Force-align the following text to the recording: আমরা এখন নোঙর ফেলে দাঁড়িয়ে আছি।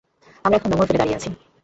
আমরা 0.45 0.57
এখন 0.57 0.69
নোঙর 0.71 0.87
ফেলে 0.87 0.99
দাঁড়িয়ে 0.99 1.17
আছি। 1.17 1.29